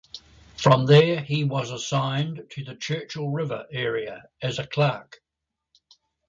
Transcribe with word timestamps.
From 0.57 0.87
there, 0.87 1.19
he 1.21 1.43
was 1.43 1.69
assigned 1.69 2.47
to 2.53 2.63
the 2.63 2.73
Churchill 2.73 3.29
River 3.29 3.67
area 3.71 4.23
as 4.41 4.57
a 4.57 4.65
clerk. 4.65 5.21